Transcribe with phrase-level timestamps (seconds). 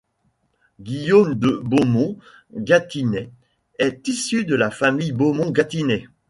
[0.81, 3.29] Guillaume de Beaumont-Gâtinais
[3.77, 6.07] est issu de la Famille Beaumont-Gâtinais.